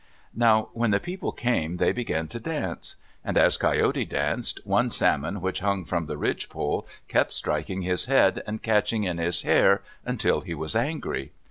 Now 0.33 0.69
when 0.73 0.89
the 0.89 0.99
people 0.99 1.31
came 1.31 1.77
they 1.77 1.91
began 1.91 2.27
to 2.29 2.39
dance. 2.39 2.95
And 3.23 3.37
as 3.37 3.55
Coyote 3.55 4.03
danced, 4.03 4.59
one 4.65 4.89
salmon 4.89 5.41
which 5.41 5.59
hung 5.59 5.85
from 5.85 6.07
the 6.07 6.17
ridge 6.17 6.49
pole 6.49 6.87
kept 7.07 7.31
striking 7.33 7.83
his 7.83 8.05
head 8.05 8.41
and 8.47 8.63
catching 8.63 9.03
in 9.03 9.19
his 9.19 9.43
hair 9.43 9.83
until 10.03 10.41
he 10.41 10.55
was 10.55 10.75
angry. 10.75 11.33